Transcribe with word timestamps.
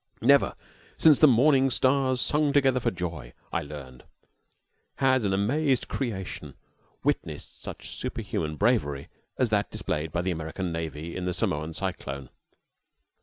Never 0.23 0.55
since 0.97 1.19
the 1.19 1.27
morning 1.27 1.69
stars 1.69 2.19
sung 2.19 2.53
together 2.53 2.79
for 2.79 2.89
joy, 2.89 3.33
I 3.53 3.61
learned, 3.61 4.03
had 4.95 5.21
an 5.23 5.31
amazed 5.31 5.89
creation 5.89 6.55
witnessed 7.03 7.61
such 7.61 7.99
superhuman 7.99 8.55
bravery 8.55 9.09
as 9.37 9.51
that 9.51 9.69
displayed 9.69 10.11
by 10.11 10.23
the 10.23 10.31
American 10.31 10.71
navy 10.71 11.15
in 11.15 11.25
the 11.25 11.35
Samoa 11.35 11.71
cyclone. 11.75 12.31